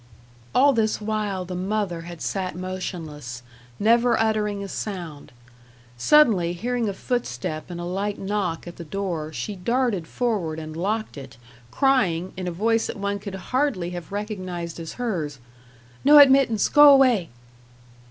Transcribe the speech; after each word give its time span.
All 0.55 0.73
this 0.73 0.99
while 0.99 1.45
the 1.45 1.53
mother 1.53 2.01
had 2.09 2.23
sat 2.23 2.55
motionless, 2.55 3.43
never 3.79 4.19
uttering 4.19 4.63
a 4.63 4.67
sound. 4.67 5.31
Suddenly, 5.95 6.53
hearing 6.53 6.89
a 6.89 6.93
footstep 6.95 7.69
and 7.69 7.79
a 7.79 7.83
light 7.85 8.17
knock 8.17 8.65
at 8.65 8.77
the 8.77 8.83
door, 8.83 9.31
she 9.31 9.55
darted 9.55 10.07
forward 10.07 10.57
and 10.57 10.75
locked 10.75 11.19
it, 11.19 11.37
crying, 11.69 12.33
in 12.35 12.47
a 12.47 12.51
voice 12.51 12.87
that 12.87 12.97
one 12.97 13.19
could 13.19 13.35
hardly 13.53 13.91
have 13.91 14.11
recognized 14.11 14.79
as 14.79 14.93
hers 14.93 15.37
"No 16.03 16.17
admittance! 16.17 16.67
Go 16.67 16.89
away." 16.91 17.29